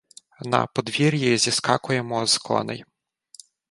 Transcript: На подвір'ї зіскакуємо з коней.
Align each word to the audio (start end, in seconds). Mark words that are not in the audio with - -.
На 0.41 0.65
подвір'ї 0.67 1.37
зіскакуємо 1.37 2.25
з 2.27 2.37
коней. 2.37 2.85